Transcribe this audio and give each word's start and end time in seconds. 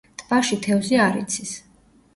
ტბაში 0.21 0.57
თევზი 0.63 1.01
არ 1.05 1.21
იცის. 1.23 1.57